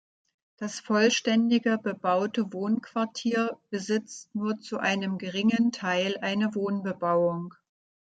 [0.57, 7.53] Das vollständige bebaute Wohnquartier besitzt nur zu einem geringen Teil eine Wohnbebauung.